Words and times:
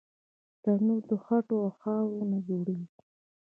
تنور 0.61 1.01
د 1.09 1.11
خټو 1.23 1.55
او 1.65 1.69
خاورو 1.79 2.21
نه 2.31 2.37
جوړېږي 2.47 2.99